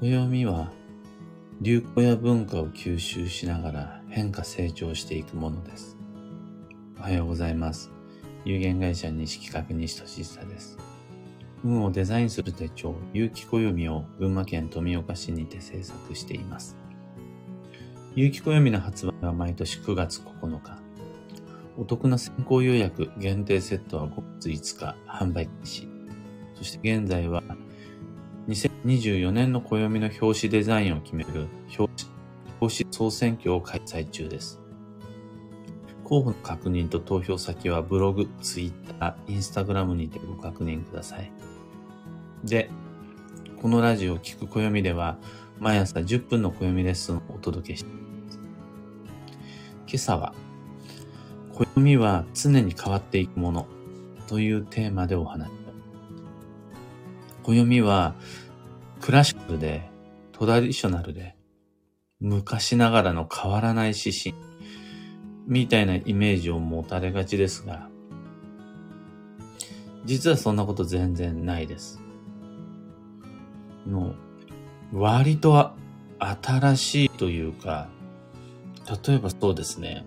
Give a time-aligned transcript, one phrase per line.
[0.00, 0.70] 暦は
[1.60, 5.96] 流行や文化を吸収しながら変化成長していくものです。
[7.00, 7.90] おはようございます。
[8.44, 10.78] 有限会社西企画西俊久です。
[11.64, 16.76] 運をデザインする手帳、有機暦を群馬県富岡市にて制作しています。
[18.14, 20.78] 有機暦の発売は毎年9月9日。
[21.76, 25.88] お得な先行予約限定セットは5月5日販売開始。
[26.54, 27.42] そして現在は
[28.48, 31.48] 2024年の暦の表紙デザインを決める
[31.78, 32.18] 表紙
[32.60, 34.60] 表紙総選挙を開催中です。
[36.02, 41.30] 候補の確認と投票先はブログ、ツイッター、インスタグラムにてご確認ください。
[42.42, 42.70] で、
[43.60, 45.18] このラジオを聞く暦では、
[45.58, 48.40] 毎朝10分の暦レッスンをお届けしています。
[49.86, 50.34] 今朝は、
[51.52, 53.66] 暦は常に変わっていくもの
[54.26, 55.50] というテーマでお話
[57.48, 58.14] 暦は
[59.00, 59.88] クラシックで、
[60.32, 61.34] トラディショナルで、
[62.20, 64.34] 昔ながらの変わらない指針、
[65.46, 67.88] みたいなイメージを持たれがちですが、
[70.04, 72.00] 実はそんなこと全然ないです。
[73.86, 74.14] の、
[74.92, 75.72] 割と
[76.18, 77.88] 新しいというか、
[79.06, 80.04] 例えばそうですね、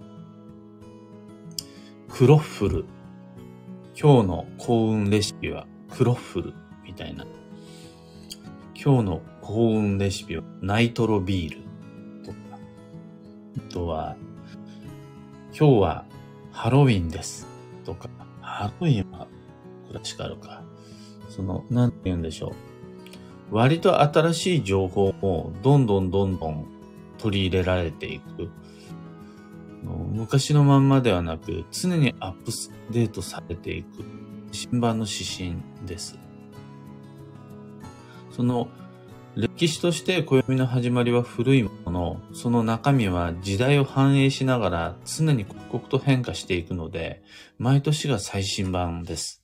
[2.08, 2.86] クロッフル。
[4.00, 7.26] 今日の幸運レシピはクロッフルみたいな。
[8.84, 11.62] 今日の幸運レシピはナイトロビール
[12.26, 12.38] とか、
[13.56, 14.16] あとは、
[15.56, 16.06] 今日は
[16.52, 17.46] ハロウィンです
[17.86, 18.10] とか、
[18.42, 19.28] ハロウィンは
[19.88, 20.64] クラシカルか。
[21.30, 22.56] その、なんて言うんでしょ
[23.52, 23.56] う。
[23.56, 26.66] 割と新しい情報をどんどんどんどん
[27.20, 28.50] 取り入れられていく。
[30.12, 32.52] 昔のまんまではなく、常にアップ
[32.92, 34.04] デートされていく
[34.52, 36.18] 新版の指針です。
[38.42, 38.70] その
[39.36, 47.22] 歴史として暦の始まりは古いもの、その中身は時代を反映しながら常に刻々と変化していくので、
[47.60, 49.44] 毎年が最新版です。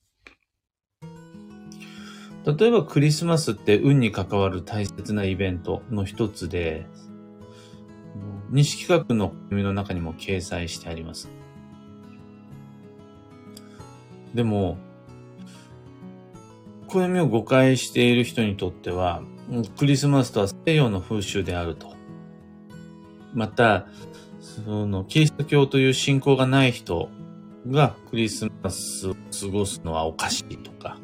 [2.43, 6.87] 例えばクリスマスって運に関わる大切なイベントの一つで、
[8.49, 11.29] 西企画の暦の中にも掲載してあります。
[14.33, 14.79] でも、
[16.87, 19.21] 暦を誤解している人にとっては、
[19.77, 21.95] クリスマスとは西洋の風習であると。
[23.33, 23.87] また、
[24.39, 27.09] その、キリスト教という信仰がない人
[27.67, 30.97] がクリスマスを過ごすのはおかしいとか。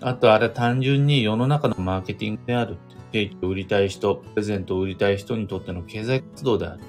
[0.00, 2.76] あと、あれ単純に世の中のマーケティングである。
[3.12, 6.80] ケーキを売りたい人、プレゼントを売りたい人にとっての経済活動である。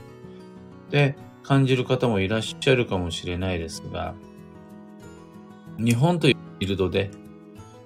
[0.90, 4.14] で、感じる方もいらっしゃるかもしれないですが、
[5.78, 7.12] 日本というフィールドで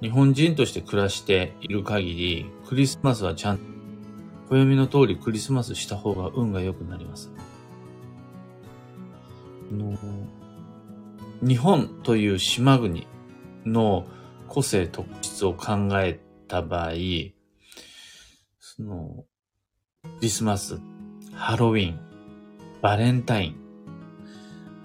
[0.01, 3.63] 日本人として暮らしている限り、クリスマスはちゃんと、
[4.49, 7.31] 暦の通りクリスマスした方が運が良くなります。
[9.71, 9.97] の
[11.41, 13.07] 日本という島国
[13.63, 14.07] の
[14.47, 16.91] 個性特質を考えた場合、
[18.59, 19.25] その、
[20.03, 20.79] クリスマス、
[21.33, 21.99] ハロウィン、
[22.81, 23.55] バレンタイン、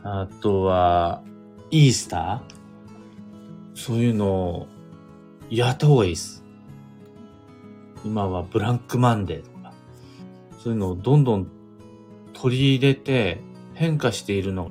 [0.04, 1.22] あとは、
[1.70, 2.56] イースター
[3.74, 4.66] そういうのを
[5.50, 6.44] やった方がいいです。
[8.04, 9.72] 今はブランクマンデーとか、
[10.58, 11.48] そういうのをどんどん
[12.32, 13.40] 取り入れて
[13.74, 14.70] 変化しているのが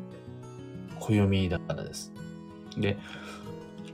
[1.00, 2.14] 暦だからです。
[2.78, 2.98] で、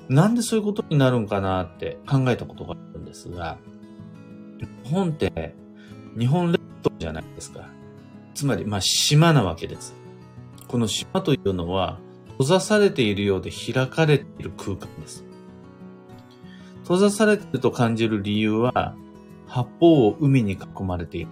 [0.10, 3.58] なんでそういうことになるんかなって考えたことがあるんですが、
[4.84, 5.56] 日本って
[6.18, 7.68] 日本列島じゃないですか。
[8.34, 9.96] つまり、まあ島なわけです。
[10.68, 12.00] この島というのは
[12.38, 15.26] 閉ざされているようで開かれている空間です。
[16.84, 18.96] 閉ざされていると感じる理由は、
[19.48, 21.28] 八方を海に囲まれている。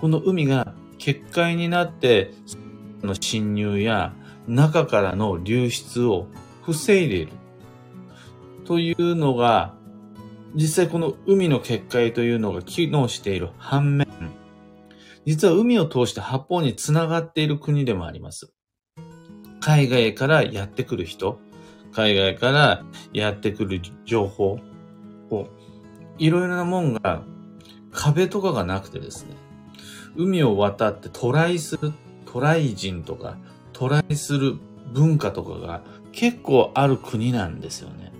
[0.00, 2.32] この海が結界になって、
[3.02, 4.14] の侵入や
[4.46, 6.26] 中からの流出を
[6.62, 7.32] 防いでいる。
[8.64, 9.74] というのが、
[10.54, 14.06] 実際この海の結界というのが機能している反面、
[15.26, 18.52] 実は海を通して八方につながっている国でもあります。
[19.60, 21.38] 海外からやってくる人、
[21.92, 24.58] 海外からやってくる情報
[25.30, 25.48] を、
[26.18, 27.22] いろいろなもんが
[27.90, 29.34] 壁とかがなくてですね、
[30.16, 31.92] 海を渡ってトライする、
[32.26, 33.36] トライ人とか、
[33.72, 34.56] トライする
[34.92, 35.82] 文化とかが
[36.12, 38.12] 結構ある国なんですよね。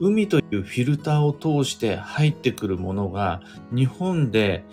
[0.00, 4.64] 海というフィルターを通して入ってくるものが日本で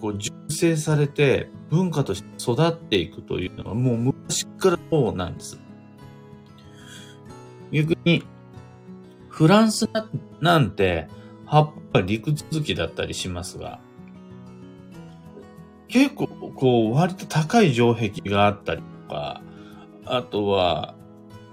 [0.00, 5.61] こう熟成されて文化として育っていくというのはもう昔からそうなんです。
[7.72, 8.22] 逆に、
[9.28, 9.88] フランス
[10.40, 11.08] なんて
[11.46, 13.80] 葉っぱ陸続きだったりしますが、
[15.88, 19.42] 結構こう割と高い城壁があったりとか、
[20.04, 20.94] あとは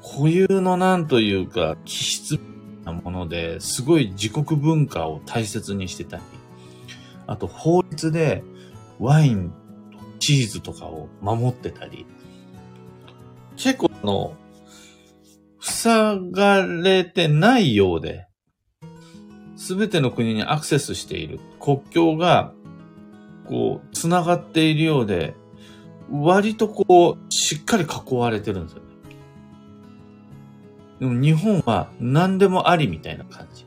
[0.01, 2.39] 固有のなんというか気質
[2.85, 6.23] なものですごい自国文化を大切にしてたり、
[7.27, 8.43] あと法律で
[8.99, 9.53] ワイン、
[10.19, 12.05] チーズとかを守ってたり、
[13.55, 14.33] 結構あの、
[15.69, 18.27] 塞がれてないようで、
[19.55, 22.53] すべての国にアクセスしている国境が、
[23.47, 25.35] こう、繋がっているようで、
[26.11, 28.89] 割とこう、しっかり囲われてるんですよね。
[30.99, 33.65] でも日本は何でもありみたいな感じ。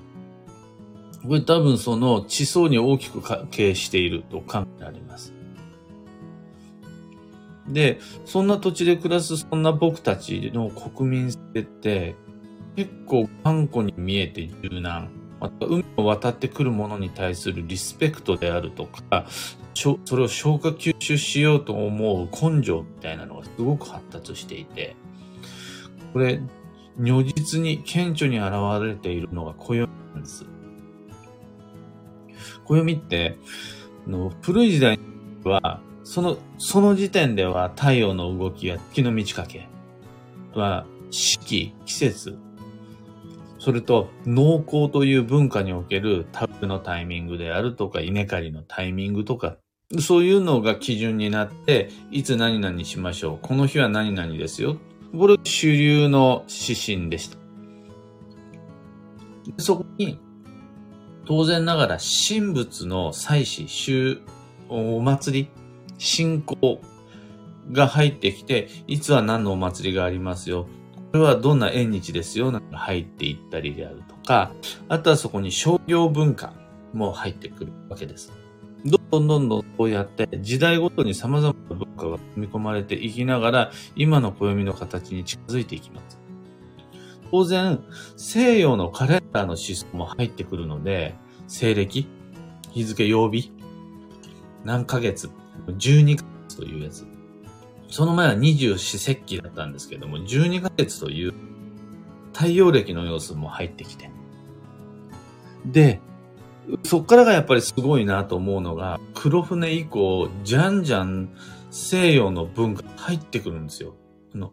[1.27, 5.33] これ多分その地層に大きく関係していると考えられます。
[7.69, 12.17] で、そんな土地で暮らすそんな僕たちの国民性って
[12.77, 15.11] 結構頑固に見えて柔軟。
[15.41, 19.27] また海を渡ってくるものに対するリスペクトであるとか、
[19.75, 24.95] それを消化吸収しようと思う根性みたいなのがすごく発達していて、
[26.13, 26.41] これ、
[26.97, 28.53] 如実に顕著に現
[28.87, 29.81] れているのが暦
[30.15, 30.47] なんです。
[32.65, 33.37] 暦って、
[34.07, 35.01] の古い時代
[35.43, 35.81] は、
[36.13, 39.69] その、その時点では太陽の動きや月の満ち欠け
[40.53, 42.37] は四季、季節、
[43.59, 49.57] それと農耕という文化におけるタブのタイミングであるとか稲刈りのタイミングとか、
[50.01, 53.39] そういうのが基準になって、いつ何々しましょう。
[53.41, 54.77] この日は何々ですよ。
[55.17, 57.39] これ主流の指針でした。
[59.57, 60.21] そこに、
[61.25, 64.21] 当然ながら神仏の祭祀、
[64.69, 65.62] お祭り、
[66.03, 66.81] 信仰
[67.71, 70.67] が入ってきて、いつは何のお祭りがありますよ。
[71.13, 72.51] これはどんな縁日ですよ。
[72.51, 74.53] なんか入っていったりであるとか、
[74.89, 76.55] あとはそこに商業文化
[76.93, 78.33] も入ってくるわけです。
[78.85, 86.19] どんどんどんどんこうやって時代ごとに様々な文化が組み込まれていきながら今の暦の形に近づいていきます。
[87.31, 87.83] 当然、
[88.17, 91.15] 西洋のカレンダーの思想も入ってくるので、
[91.47, 92.09] 西暦、
[92.73, 93.53] 日付、曜日、
[94.65, 95.31] 何ヶ月、
[95.67, 97.07] 12ヶ月というやつ。
[97.89, 101.35] その前は二十四節気だったんですけども、12ヶ月という
[102.33, 104.11] 太陽暦の要素も入ってきて。
[105.67, 106.01] で、
[106.85, 111.31] そっからがやっぱりすごいなと思うのが、黒船以降、じゃんじゃん
[111.71, 113.95] 西洋の文化入ってくるんですよ。
[114.35, 114.53] あの、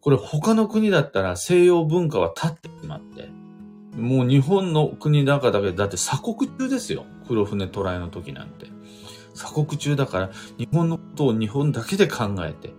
[0.00, 3.28] これ他の国だったら西洋文化は立ってしまって、
[3.96, 7.04] もう日本の国だからだけだって鎖国中ですよ。
[7.26, 8.66] 黒船トライの時なんて。
[9.40, 12.74] 鎖国中だから日本のことを日本だけで考えて、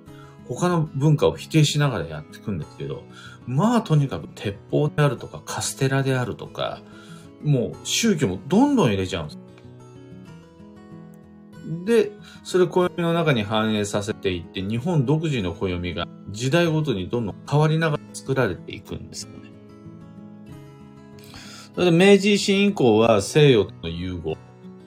[0.48, 3.04] 他の文化を否定しながらやっていくんですけど、
[3.48, 6.82] まあとにかく鉄砲であるとかカステラであるとか、
[7.44, 9.40] もう宗教もどんどん入れちゃうんです。
[11.86, 12.12] で、
[12.44, 19.52] それ暦の中に反映させていって、日本独自の暦が時代ごとにどんどん変わりながら作られていくんですよね。
[21.74, 24.36] それで明治維新以降は西洋との融合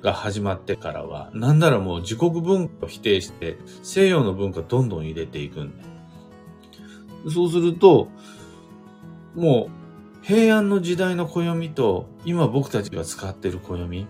[0.04, 5.82] が始まってからは、なんならもう自国文化を否定して、西洋の文化どんどん入れていくんで。
[7.32, 8.08] そうすると、
[9.34, 9.70] も
[10.22, 14.06] う平安の時代の暦と、今僕たちが使っている暦、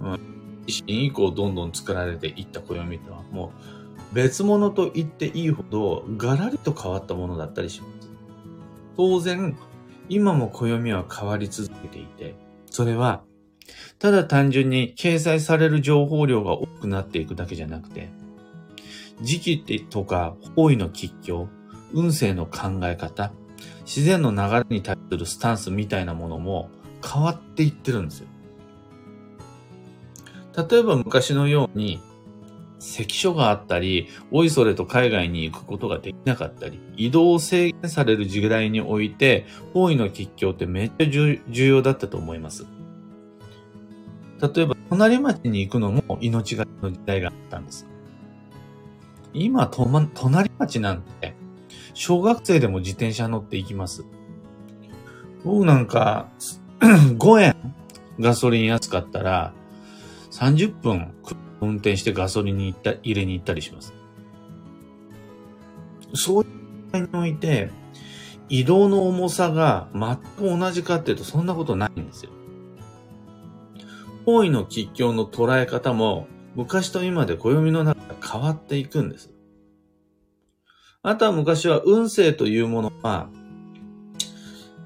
[0.00, 3.52] うん、維新以降どんどん作られていった暦とは、も
[4.12, 8.10] う別物と言っていいほど、ガラリと変わったものだったりします。
[8.96, 9.56] 当然、
[10.08, 13.24] 今も暦は変わり続けていて、それは、
[14.02, 18.08] ただ単純に掲載される情報量が多くなっていくだけじゃなくて、
[19.20, 21.46] 時期とか方位の吉凶、
[21.92, 23.32] 運勢の考え方、
[23.84, 26.68] 自然の流れに対するスタンスみたいなものも
[27.00, 28.26] 変わっていってるんですよ。
[30.68, 32.00] 例えば昔のように、
[32.80, 42.66] 関所があったり、おいそれと海外に行くことができなかったり、移動を制限される時代において、方位の吉祥ってめっちゃ重要だったと思います。
[44.42, 47.86] 例えば、隣町に行くのも命がけの時代があったんです。
[49.32, 51.34] 今、とま、隣町なんて、
[51.94, 54.04] 小学生でも自転車乗って行きます。
[55.44, 56.28] 僕なんか、
[56.80, 57.56] 5円
[58.18, 59.52] ガソリン安かったら、
[60.32, 61.14] 30分
[61.60, 63.94] 運転してガソリンに行った、入れに行ったりします。
[66.14, 67.70] そういうにおいて、
[68.48, 72.32] 移動の重さが全く同じかっていうとそんなことないんですよ。
[74.24, 79.30] 方位の吉祥の捉え方も昔と今で暦の中で変わっていくんです。
[81.02, 83.28] あとは昔は運勢というものは、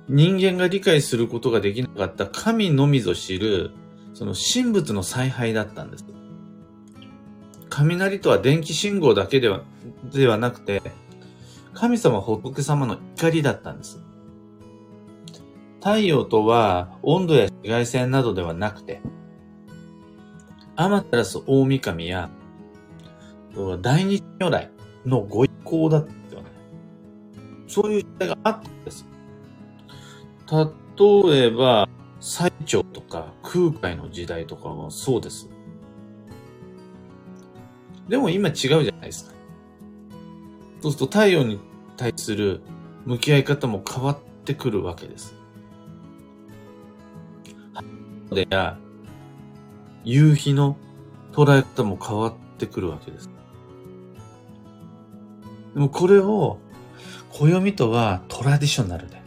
[0.08, 3.72] 人間が理解することができなかった神のみぞ知る、
[4.14, 6.06] その神仏の采配だったんです。
[7.68, 9.62] 雷とは電気信号だけでは、
[10.10, 10.80] ではなくて、
[11.74, 14.00] 神様仏様の怒りだったんです。
[15.80, 19.02] 太陽とは温度や紫外線などではなくて、
[20.76, 22.30] アマテラス大神や、
[23.80, 24.70] 大日如来
[25.06, 26.50] のご意向だったよね。
[27.66, 29.06] そういう時代があったんです。
[30.98, 31.88] 例えば、
[32.20, 35.48] 最長とか空海の時代とかはそうです。
[38.08, 39.34] でも今違うじゃないですか。
[40.82, 41.58] そうすると太陽に
[41.96, 42.60] 対する
[43.04, 45.34] 向き合い方も変わってくるわけです。
[48.30, 48.78] でや、
[50.06, 50.76] 夕日の
[51.32, 53.28] 捉え方も変わってくるわけです。
[55.74, 56.58] でもこれを、
[57.30, 59.20] 暦とはトラディショナルで、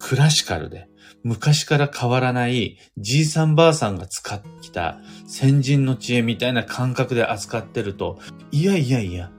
[0.00, 0.88] クラシカルで、
[1.22, 8.18] 昔から変わらないじいさんばあさんが使ってきた先人の知恵みたいな感覚で扱ってると、
[8.50, 9.30] いやいやいや、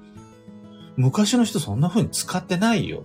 [0.97, 3.03] 昔の人そんな風に使ってないよ。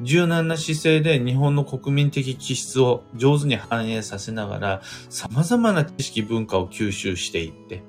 [0.00, 7.82] 柔軟な姿勢で日本の国民的気質を上手に反映させながら様々な知識文化を吸収していって、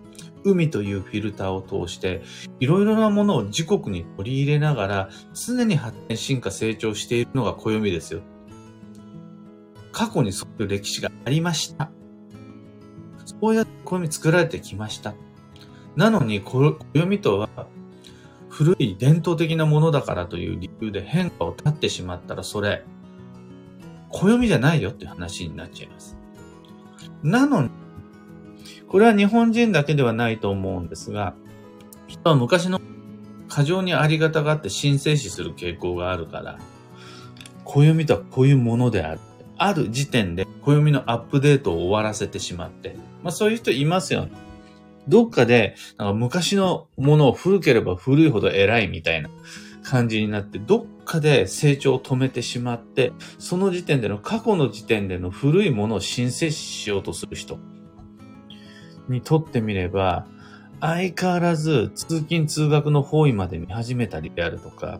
[0.44, 2.22] 海というフィルターを通して、
[2.60, 8.22] いろいろなものを自国に取り入れながら、常に発展、進化、成長しているのが暦ですよ。
[9.92, 11.92] 過去にそういう歴史がありました。
[13.26, 15.16] そうやって暦作られてきました。
[15.96, 17.47] なのに、暦とは、
[18.58, 22.84] 古い伝統的なものだからという理由で変化を立ってしまったら、それ、
[24.10, 26.18] 暦じゃないよっていう話になっちゃいます。
[27.22, 27.70] なのに、
[28.88, 31.36] これは日本人だけではないと思うんですが、
[32.08, 32.82] 人は昔の
[33.48, 36.58] 過剰にありがたがって神聖視する傾向があるから、
[37.64, 39.20] 暦とはこういうものである。
[39.60, 44.32] ある時点で暦のアップデートを終わらせてしまって、まあそういう人いますよね。
[45.08, 49.30] どっかで、なんか昔のものを古ければ古いほど偉いみたいな
[49.84, 57.58] 感じになって、どっかで成長を止めてしまって、その時点での過去の時点での古いものを申請しようとする人。
[59.08, 60.28] にとってみれば、
[60.80, 65.00] 相変わらず通勤通学の方位まで見始めたりであるとか、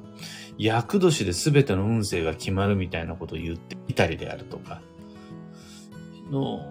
[0.58, 4.82] 厄年で全ての運勢が決まるみたいなことを言っていたりであるとか、
[6.32, 6.66] の、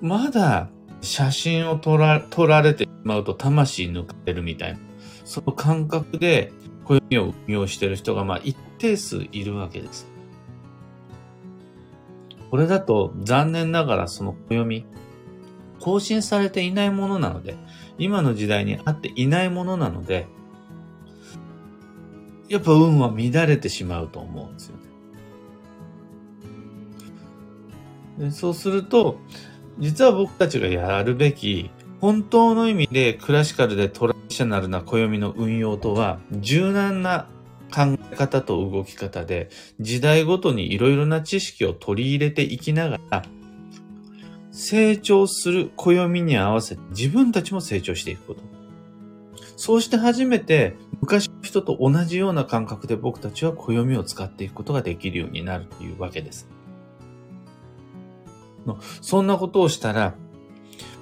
[0.00, 4.78] まだ写真を撮ら撮られてしまうと魂抜かれるみたいな、
[5.24, 6.52] その感覚で
[6.84, 10.06] 暦を運用してる人がまあ一定数いるわけです。
[12.50, 14.86] これだと残念ながらその暦、
[15.80, 17.56] 更新されていないものなので、
[17.98, 20.26] 今の時代に合っていないものなので、
[22.48, 24.82] やっぱ運は乱れてしまうと思うんですよね。
[28.18, 29.20] でそうすると、
[29.78, 31.70] 実は僕たちがやるべき、
[32.00, 37.28] 本当の意味でクラシカルでトラディショナルな暦の運用とは、柔軟な
[37.74, 43.22] 考え方と動き方で、時代ごとにいろいろな知識を取り入れていきながら、
[44.50, 48.40] 成長する暦に合わせて自分たちも成長していくこと。
[49.56, 56.48] そうして初めて昔の人と同じような感覚で僕たちは暦を使っていくことができるようになるというわけです。
[58.68, 60.14] のそんなことをしたら、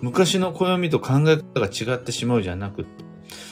[0.00, 3.04] 昔の暦と考え方が違ってしまうじゃなくて、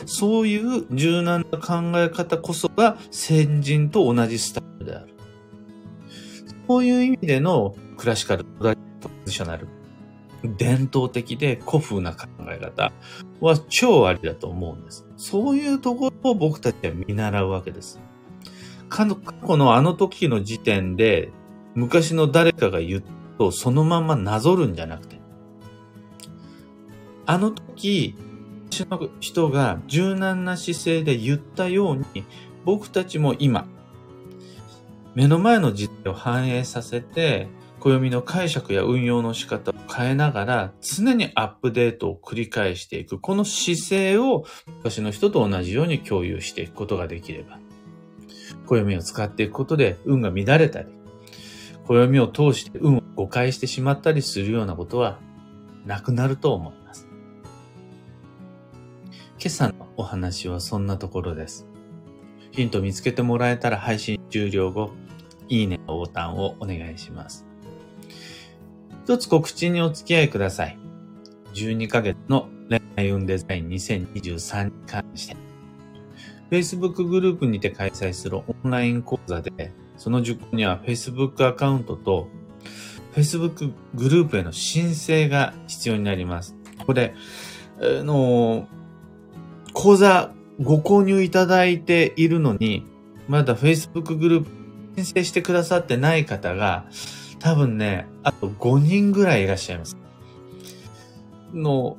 [0.07, 5.15] そういう柔軟な考え方こそが先人と同じスタイルである。
[6.67, 9.69] そういう意味でのクラシカル、トラディショナル
[10.57, 12.93] 伝統的で古風な考え方
[13.41, 15.07] は超ありだと思うんです。
[15.17, 18.01] そういうところを僕たちは見習うわけです。
[18.89, 21.31] 過去のあの時の時点で
[21.75, 23.03] 昔の誰かが言っ
[23.35, 25.21] たとそのままなぞるんじゃなくて、
[27.27, 28.15] あの時、
[28.71, 32.25] 私の人が柔軟な姿勢で言ったように、
[32.65, 33.67] 僕たちも今、
[35.15, 37.49] 目の前の実態を反映させて、
[37.79, 43.19] 暦の解釈や運用の仕方を変えながら、常にアップデートを繰り返していく。
[43.19, 44.45] この姿勢を
[44.79, 47.61] 昔の人と同じように共有していくことができれば、
[48.67, 50.89] 暦を使っていくことで運が乱れたり、
[51.87, 55.19] 暦を通して運を誤解してしまったりするようなことは
[55.87, 57.09] なくなると思います。
[59.39, 61.67] 今朝のお話はそんなところです。
[62.51, 64.93] ヒント見つけてもらえたら配信終了後、
[65.49, 67.45] いいねのボタンをお願いします。
[69.05, 70.79] 一つ告知にお付き合いください。
[71.53, 75.37] 12ヶ月の恋愛運デザイン2023に関して、
[76.51, 82.29] Facebook グループにて開催するオンライン講座でその受講には Facebook アカウントと
[83.15, 86.55] Facebook グループへの申請が必要になります。
[86.79, 87.15] ここで、
[87.81, 88.67] あの、
[89.73, 92.87] 講座ご購入いただいているのに、
[93.29, 94.51] まだ Facebook グループ
[94.97, 96.87] 申請してくださってない方が、
[97.39, 99.97] 多分ね、あと5人ぐらいいらっしゃいます。
[101.53, 101.97] の、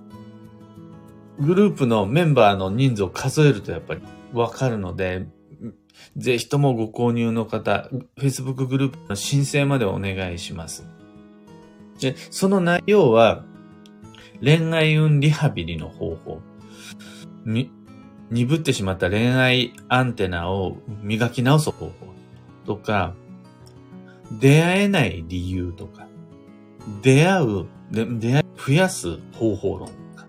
[1.40, 4.02] グループのメンバーの人数を数えるとやっぱり
[4.34, 5.28] わかるので、
[6.18, 10.95] ぜひともご購入の方、Facebook グループの申請までお願いします。
[12.00, 13.44] で、その内容は、
[14.42, 16.42] 恋愛運リハビリの方法。
[17.46, 17.72] に、
[18.32, 21.94] 鈍ってしまった恋愛アンテナを磨き直す方法
[22.66, 23.14] とか、
[24.40, 26.08] 出会えない理由とか、
[27.02, 30.28] 出会う、出会い増やす方法論とか、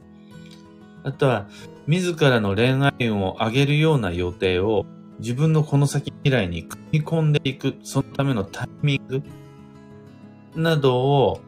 [1.05, 1.49] あとは、
[1.87, 4.87] 自らの恋愛運を上げるような予定を
[5.21, 9.23] 自分のこの先未来に組み込んでいく、そのためのタイミング
[10.55, 11.41] などを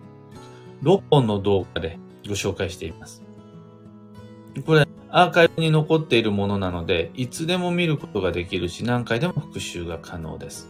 [0.83, 3.23] 6本の動画でご紹介しています。
[4.65, 10.69] これ、アーカイブに残っているものなので、いつでも見ることができるし、何回でも復習が可能です。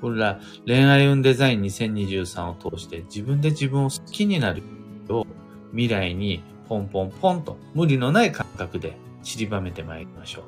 [0.00, 4.62] これら、恋愛運デザイン2023を通して自分で自分を好きになる
[5.08, 5.26] を
[5.70, 10.42] 未来にポンポンポンと無理のない感覚で散りばめてまいりましょ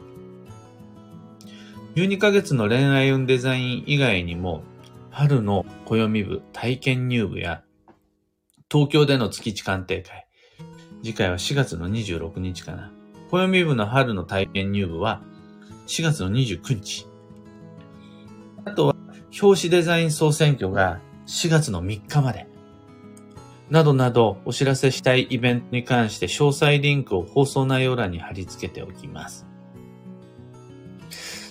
[1.94, 1.98] う。
[1.98, 4.62] 12ヶ月の恋愛運デザイン以外にも、
[5.10, 7.62] 春の暦部体験入部や
[8.74, 10.26] 東京での月地鑑定会。
[11.00, 12.90] 次回は4月の26日かな。
[13.30, 15.22] 暦部の春の体験入部は
[15.86, 17.06] 4月の29日。
[18.64, 18.96] あとは、
[19.40, 22.48] 表紙デザイン総選挙が4月の3日まで。
[23.70, 29.46] などなどお知らせしたいイベントに関して詳細リンクを放送内容欄に貼り付けておきます。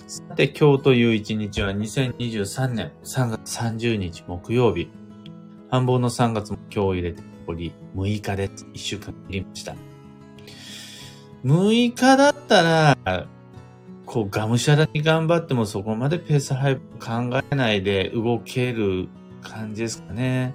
[0.06, 4.90] さて今日という一日は2023年3月30日木曜日。
[5.70, 9.74] 繁忙の3月も今日入れて残り6日で1週間切りました。
[11.44, 13.26] 6日だったら、
[14.06, 19.08] こう、がむしゃらに頑張ってもそこまでペース配分考えないで動ける
[19.42, 20.54] 感じですかね。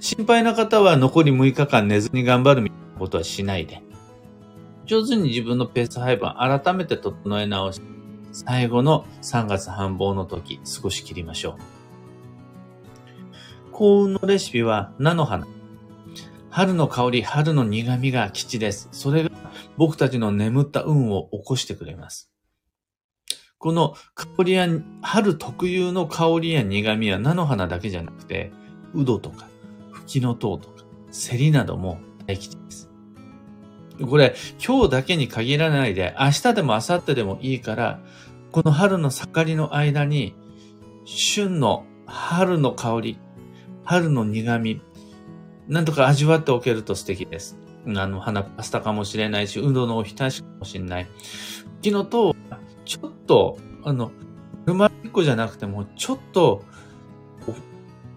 [0.00, 3.82] 心配な方は残り6日間寝ずに頑張るみたいなことはしないで。
[4.86, 7.82] 上手に自分のペース配分改めて整え直し、
[8.32, 11.71] 最後の3月繁忙の時、過ごし切りましょう。
[13.72, 15.46] 幸運のレシピは菜の花。
[16.50, 18.88] 春の香り、春の苦味が吉です。
[18.92, 19.30] それが
[19.78, 22.30] 僕たちの眠った運を起こしてくれます。
[23.56, 24.68] この香りや、
[25.00, 28.52] 春特有の香りや苦味は菜の花だけじゃなくて、
[28.94, 29.48] うどとか、
[29.92, 32.90] 吹きの塔とか、セリなども大吉です。
[34.06, 38.00] これ、今日だけに限らないで、明日でも明後日でもいいから、
[38.50, 40.34] この春の盛りの間に、
[41.06, 43.18] 旬の春の香り、
[43.84, 44.80] 春の苦味、
[45.68, 47.58] なんとか味わっておけると素敵です。
[47.86, 51.08] あの、花パスタかもしれないし、うどのおひたしかもしれない。
[51.84, 52.36] 昨日と、
[52.84, 54.12] ちょっと、あの、
[54.66, 56.64] 丸一個じゃなくても、ちょっと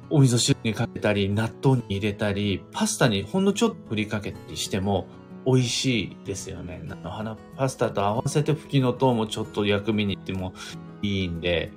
[0.09, 5.07] お、お味噌汁にかけたり、納豆に入れたり、パスタにほんのちょっと振りかけたりしても、
[5.45, 6.81] 美味しいですよね。
[6.89, 10.53] あの、花パスタと合わせて吹きの塔もちょっと薬味に行っても
[11.01, 11.71] いいんで、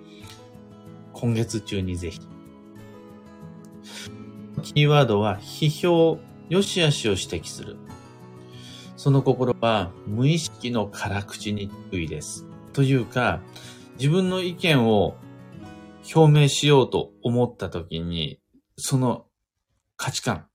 [1.12, 2.20] 今月中にぜひ。
[4.62, 7.76] キーワードは、批評、良し悪しを指摘する。
[8.96, 12.46] その心は、無意識の辛口に注意です。
[12.72, 13.40] というか、
[13.98, 15.16] 自分の意見を
[16.14, 18.40] 表明しようと思った時に、
[18.76, 19.26] その
[19.96, 20.46] 価値観、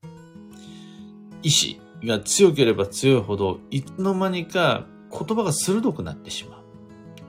[1.42, 6.64] 意志が強ければ強いほど、いつの間にか言葉が鋭くなってしまう。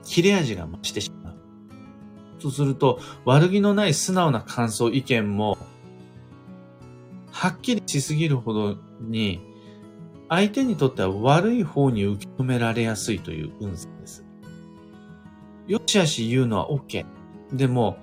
[0.03, 1.35] 切れ味が増してしまう。
[2.39, 5.57] そうすると、悪気のない素直な感想、意見も
[7.45, 9.39] はっきりしすぎるほどに、
[10.29, 14.25] 相手にとっては悪い方に受け止められやすいという運勢です。
[15.67, 17.05] よしあし言うのは OK。
[17.53, 17.99] でも、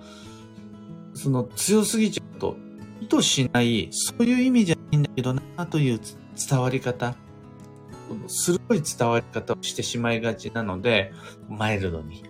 [1.14, 2.56] その強すぎちゃうと、
[3.00, 6.00] 意図しない、そういう意味じゃないんだけどな、という
[6.48, 7.16] 伝わり方、
[8.28, 11.12] 鋭い伝わり方をしてしまいがちなので、
[11.48, 12.22] マイルドに、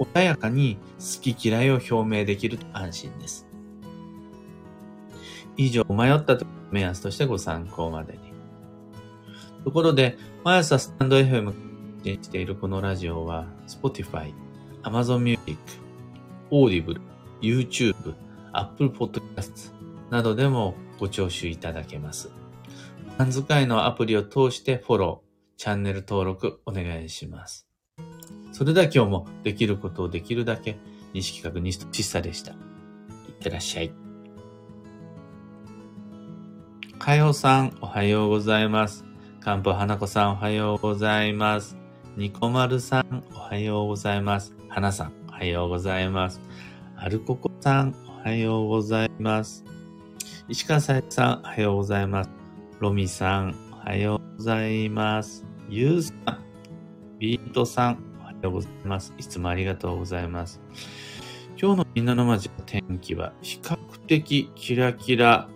[0.00, 3.51] 穏やかに好き嫌いを表明できると安心です。
[5.56, 8.20] 以上迷ったと目安としてご参考までに。
[9.64, 11.54] ところで、毎朝スタンド FM
[12.02, 14.32] にしているこのラジオは、Spotify、
[14.82, 15.58] Amazon Music、
[16.50, 17.00] Audible、
[17.40, 18.14] YouTube、
[18.52, 19.72] Apple Podcast
[20.10, 22.30] などでもご聴取いただけます。
[23.18, 27.68] 漢使いのアプリを通してフォロー、チャンネル登録お願いします。
[28.52, 30.76] それでは今日もできることをできるだけ
[31.14, 32.52] 西企画西としさでした。
[32.52, 32.56] いっ
[33.40, 34.01] てらっしゃい。
[37.02, 39.04] かよさん、おはようございます。
[39.40, 41.76] かんぽはなこさん、おはようございます。
[42.16, 44.54] にこまるさん、おはようございます。
[44.68, 46.40] はなさん、おはようございます。
[46.94, 49.64] アルココさん、おはようございます。
[50.48, 52.30] 石川さゆさん、おはようございます。
[52.78, 55.44] ロミさん、おはようございます。
[55.68, 56.38] ゆうさん、
[57.18, 59.12] ビートさん、おはようございます。
[59.18, 60.60] いつもありがとうございます。
[61.60, 65.48] 今日のみんなの街の天気は比較的キラキラ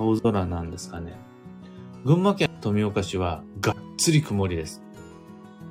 [0.00, 1.14] 青空なんですかね。
[2.06, 4.82] 群馬県富岡市はがっつり曇りです。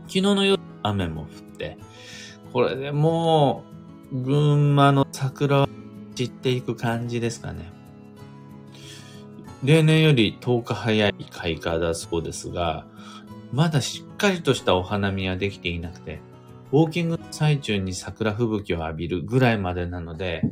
[0.03, 1.79] 昨日の夜雨も降って、
[2.53, 3.63] これでも
[4.11, 5.69] う群馬の桜は
[6.13, 7.71] 散っていく感じですかね。
[9.63, 12.85] 例年より10日早い開花だそうですが、
[13.51, 16.21] まだしっかりとしたお花見はできていなくて、
[16.71, 20.43] ウォーキングの最中に桜吹雪を浴びるぐらいまでなので、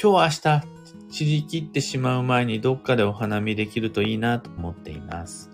[0.00, 0.60] 今日明
[1.08, 5.50] 日散り切ってしまう前にどっかでお花見できるといいなと思っています。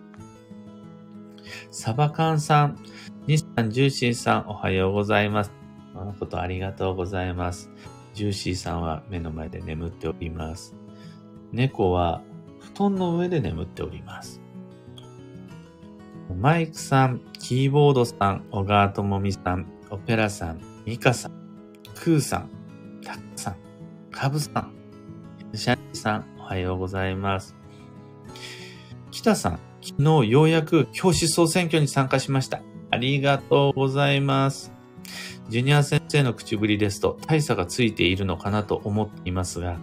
[1.70, 2.78] サバカンさん、
[3.26, 5.52] ニさん、ジューシーさん、おはようございます。
[5.94, 7.70] このことありがとうございます。
[8.12, 10.74] ジューシーさんは目の前で眠っております。
[11.52, 12.22] 猫は
[12.60, 14.42] 布団の上で眠っております。
[16.38, 21.32] マイクさん、キーボードさん、小川智美さん、オペラさん、ミカさん、
[21.94, 22.50] クーさん、
[23.02, 23.56] タックさん、
[24.18, 24.72] カブさん、
[25.52, 27.54] シャンさん、おはようございます。
[29.10, 32.62] 北さん、昨日ようやく教師総選挙に参加しました。
[32.90, 34.72] ありがとうございます。
[35.50, 39.76] ジュニア先生の口ぶりですと大差がついているのかなと思っていますが、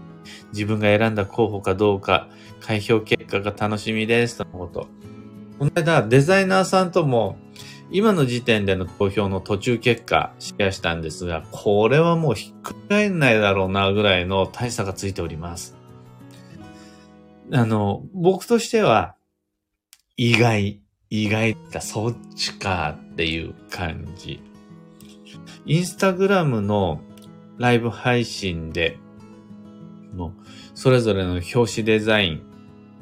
[0.52, 2.28] 自分が選んだ候補かどうか、
[2.60, 4.88] 開票結果が楽しみですとのこと。
[5.60, 7.38] この間、デザイナーさんとも、
[7.94, 15.78] 今の時点での投票の途中結果シェアしたんですが、これはもうひっくり返んないだろうなぐらいの大差がついております。
[17.52, 19.16] あの、僕としては、
[20.18, 24.42] 意外、意外だ、そっちかっていう感じ。
[25.68, 27.00] インスタグラムの
[27.60, 28.98] ライブ配信で、
[30.16, 30.34] の、
[30.74, 32.42] それぞれの表紙デザイ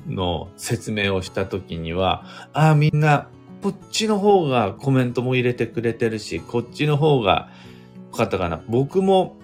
[0.10, 3.30] ンの説明をしたときには、ああ、みんな
[3.62, 7.50] こっちの方がコメントも入れてくれてるし、こっちの方が
[8.12, 8.62] 良かったかな？
[8.68, 9.38] 僕も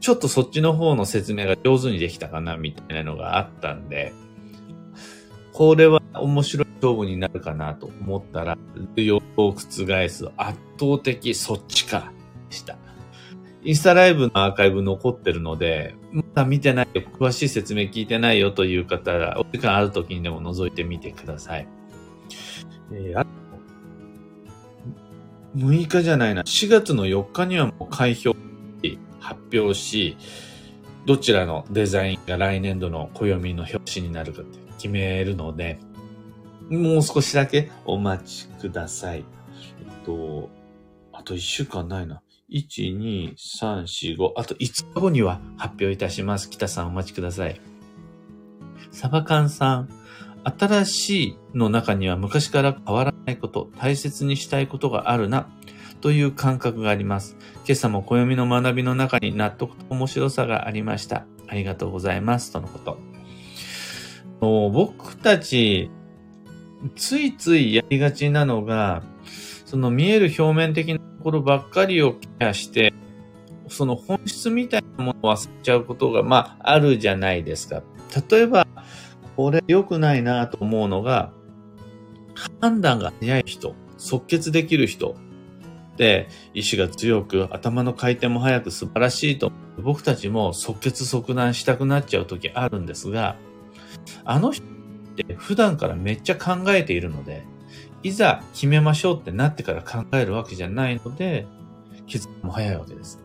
[0.00, 4.12] ちょっとそっちの方の説明が上手にできたかな、みたいなのがあったんで、
[5.52, 8.58] これは面白い勝負になるかなと思ったら、
[8.96, 9.58] 予想を覆
[10.08, 12.12] す圧倒的そっちか、
[12.50, 12.76] でした。
[13.62, 21.66] インスタライブのアーカイブ残ってるので、まだ見てないよ、詳しい説明聞いてないよという方は、お時間ある時にでも覗いてみてください。
[22.92, 23.26] えー、
[25.56, 28.34] 6日じゃないな、4月の4日にはもう開票
[29.20, 30.16] 発表し、
[31.06, 35.78] どちらのデザインが来年度の暦の表紙になるかって決めるので、
[36.70, 39.24] もう少しだけお待ちください。
[39.80, 40.50] えっと、
[41.12, 42.22] あと1週間ないな。
[42.50, 46.50] 1、2、3、4、5、あと5日後には発表いたします。
[46.50, 47.60] 北さんお待ちください。
[48.90, 49.88] サバカンさん、
[50.44, 55.48] 新しいの中には昔から変わらないこと、大切にしたいことがあるな、
[56.00, 57.36] という感覚があります。
[57.66, 61.24] 今朝も暦の学びの中に納得と面白さがありました。
[61.48, 62.52] ありがとうございます。
[62.52, 62.98] とのこと。
[64.40, 65.90] 僕たち、
[66.96, 69.02] ついついやりがちなのが、
[69.64, 72.92] その見える表面的なところばっかりをケアして、
[73.68, 77.82] その本質みたいなものを忘れちゃうことが、まあ、あるじゃないですか。
[78.30, 78.66] 例えば、
[79.36, 81.32] これ良くないなと思うのが、
[82.60, 85.16] 判断が早い人、即決できる人
[85.96, 93.36] で、意志が強く、頭の回転も速く素晴らしいと、僕たちも即決即断したくなっちゃう時あるんですが、
[94.24, 94.68] あの人っ
[95.16, 97.44] て普段からめっちゃ考えているので、
[98.02, 101.46] いざ決めましょうってなってから考えるわけじゃないので、
[102.06, 103.20] 決断も早いわけです。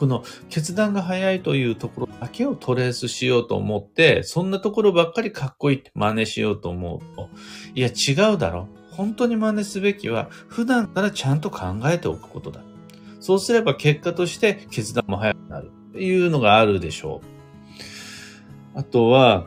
[0.00, 7.28] この決断が早いというところだけをトレースしようと思って、そんなところばっかりかっこいいって真似しようと思うと、
[7.74, 8.66] いや違うだろ。
[8.92, 12.62] 本当に真似すべきは、普段からちゃんと考えておくことだ。
[13.20, 17.20] そうすれば結果として決断も早くなるっていうのがあるでしょ
[18.74, 18.78] う。
[18.78, 19.44] あとは、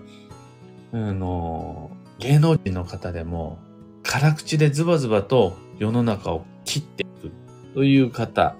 [0.92, 1.90] あの、
[2.20, 3.58] 芸能人の方でも、
[4.04, 7.32] 辛口でズバズバと世の中を切っていく
[7.74, 8.56] という方、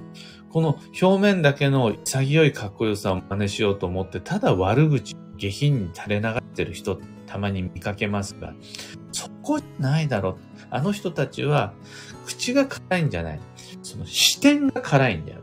[0.54, 8.54] この表面だけの潔いかっこよさを真似しようと思って、ただ悪口、下品に垂れ流してる人、たまに見かけますが、
[9.12, 10.38] そこじゃないだろう。
[10.70, 11.74] あの人たちは、
[12.28, 13.40] 口が辛いんじゃない。
[13.82, 15.42] その視点が辛いんだよ。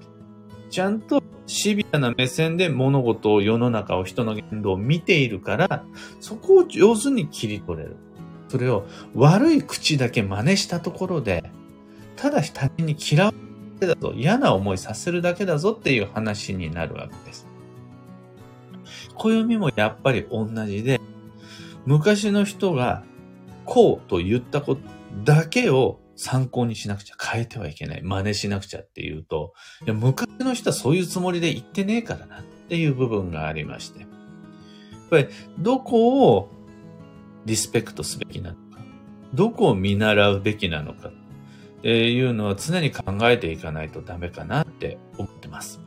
[0.70, 5.84] ちゃんとシビアな目線で物事を世の中を人の言動を見ているから、
[6.20, 7.96] そこを上手に切り取れる。
[8.46, 11.50] それを悪い口だけ真似したところで、
[12.14, 13.49] ただ他人に嫌われ
[13.86, 17.46] だぞ、嫌な思いさせるだけだぞっていう話になるわけです。
[19.14, 21.00] 暦もやっぱり同じで、
[21.86, 23.04] 昔の人が
[23.64, 24.82] こうと言ったこと
[25.24, 28.02] だけを参考にしなくちゃ変えてはいけない。
[28.02, 34.00] 真似しなくちゃっていうと、いや昔の人はそういうつもりで言ってねえからなっていう部分がありまして。
[34.00, 34.08] やっ
[35.10, 36.48] ぱりどこを
[37.46, 38.60] リスペクトすべきなのか、
[39.34, 41.12] どこを見習うべきなのかっ
[41.80, 45.80] っていうのは常に考えていかないとダメかなって思ってます。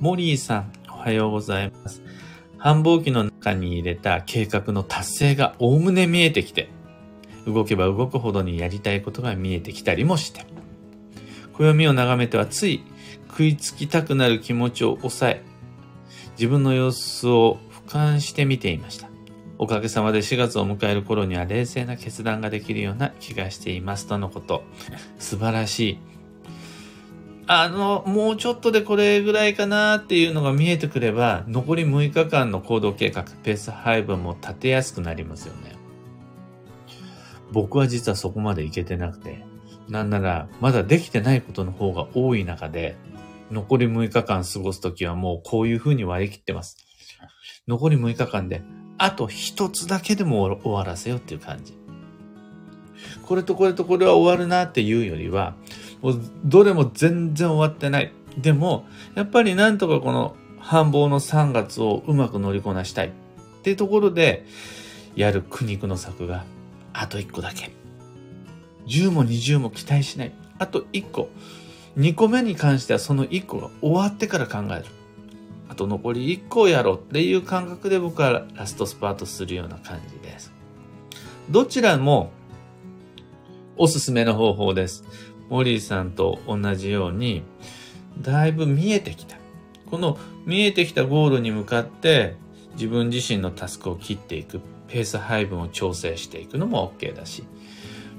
[0.00, 2.02] モリーさん、おはようございます。
[2.58, 6.70] 繁忙期の中に入れた計画の達成がおおむね見えてきて、
[7.46, 10.44] 動けば動くほどにやりたいことが見えてきたりもして、
[11.52, 12.82] 暦を眺めてはつい
[13.28, 15.44] 食いつきたくなる気持ちを抑え、
[16.32, 19.07] 自分の様子を俯瞰して見ていました。
[19.58, 24.62] おかげさまで4月を迎える頃には冷静な決断ができるような気がしていますとのこと。
[25.18, 25.98] 素晴らしい。
[27.48, 35.74] あの、もうちょっとでこれぐらいかなっていうのが見えてくれば、残り6日間の行動計画、ペース配分も立てやすくなりますよね。
[37.50, 39.44] 僕は実はそこまでいけてなくて、
[39.88, 42.96] なんならまだできてないことの方が多い中で、
[43.50, 46.76] 残り6日間過ごすときはもうこういう風に割り切ってます。
[47.66, 48.62] 残り6日間で、
[48.98, 51.78] あと一つだけでも終わらせようっていう感じ。
[53.22, 55.54] これとこれとこれは終わるなっていうよりは、
[56.02, 58.12] もうどれも全然終わってない。
[58.36, 63.10] でも、やっぱりなんとかこの繁忙の3月をうまく乗りこなしたいっ
[63.62, 64.44] ていうところで、
[65.14, 66.44] やる苦肉の策が
[66.92, 67.70] あと1個だけ。
[68.86, 70.32] 10も20も期待しない。
[70.58, 71.28] あと1個。
[71.96, 74.84] 2個目に関してはその1個が終わってから考える。
[75.78, 80.52] と残り1個やろうっていう感覚で僕はラストスパートするような感じです。
[81.48, 82.30] どちらも
[83.76, 85.04] おすすめの方法です。
[85.48, 87.42] モリーさんと同じように、
[88.20, 89.36] だいぶ見えてきた。
[89.90, 92.36] この見えてきたゴールに向かって
[92.74, 97.44] 自分自身のタスクを切っていく、ペース配分を調整していくのも OK だし、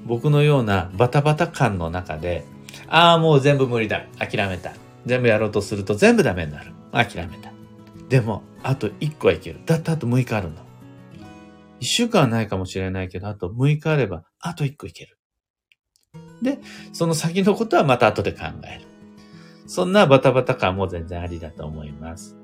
[0.06, 2.46] 僕のようなバタバタ感の中で、
[2.88, 4.06] ああ、もう全部無理だ。
[4.18, 4.74] 諦めた。
[5.06, 6.72] 全部やろうとすると全部ダメになる。
[6.92, 7.52] 諦めた。
[8.10, 9.60] でも、あと1個はいける。
[9.66, 10.64] だってあと6日あるんだ。
[11.80, 15.18] 1週間はないかもしれないけど、あと6日あれば、あと1個いける。
[16.42, 16.60] で、
[16.94, 18.86] その先のことはまた後で考える。
[19.68, 22.36] そんなバタバタ感も全然ありだと思います。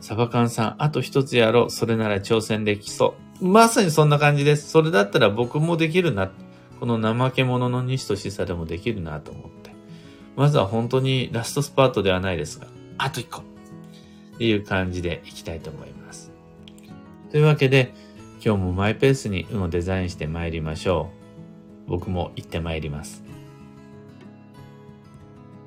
[0.00, 1.70] サバカンさん、あと一つやろう。
[1.70, 3.46] それなら挑戦できそう。
[3.46, 4.70] まさにそんな感じです。
[4.70, 6.30] それだったら僕もできるな。
[6.78, 9.70] この怠け者の西としさでもできるなと思って。
[10.36, 12.66] まずは本当にラストスパートではないですが、
[13.02, 13.40] あと1個。
[13.40, 13.42] っ
[14.38, 16.32] ていう感じでいきたいと思います。
[17.30, 17.92] というわけで、
[18.44, 21.10] 今日もマイペースに運をデザインして参りましょ
[21.86, 21.90] う。
[21.90, 23.22] 僕も行って参ります。